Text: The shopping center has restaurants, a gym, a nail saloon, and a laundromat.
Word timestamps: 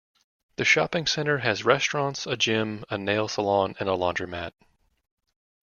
The 0.55 0.65
shopping 0.65 1.05
center 1.05 1.37
has 1.37 1.63
restaurants, 1.63 2.25
a 2.25 2.35
gym, 2.35 2.85
a 2.89 2.97
nail 2.97 3.27
saloon, 3.27 3.75
and 3.79 3.87
a 3.87 3.91
laundromat. 3.91 4.51